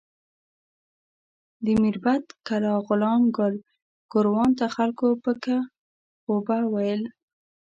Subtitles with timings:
[1.63, 3.55] د میربت کلا غلام ګل
[4.11, 5.43] ګوروان ته خلکو پک
[6.25, 7.01] غوبه ویل.